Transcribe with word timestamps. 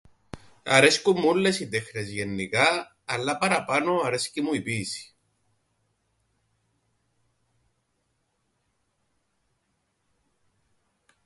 Αρέσκουν 0.63 1.15
μου 1.17 1.27
ούλλες 1.29 1.59
οι 1.59 1.67
τέχνες 1.69 2.09
γεννικ΄α, 2.11 2.95
αλλά 3.05 3.37
παραπάνω 3.37 3.99
αρέσκει 4.05 4.41
μου 4.41 4.53
η 4.53 4.61
ποίηση. 4.61 5.15